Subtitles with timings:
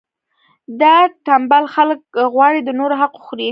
[0.81, 0.95] دا
[1.25, 1.99] ټنبل خلک
[2.33, 3.49] غواړي د نورو حق وخوري.